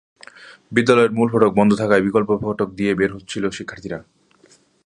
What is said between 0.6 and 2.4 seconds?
বিদ্যালয়ের মূল ফটক বন্ধ থাকায় বিকল্প